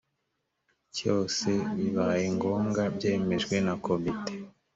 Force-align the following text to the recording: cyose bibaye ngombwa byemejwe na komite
cyose 0.95 1.49
bibaye 1.77 2.25
ngombwa 2.35 2.81
byemejwe 2.95 3.55
na 3.65 3.73
komite 3.85 4.33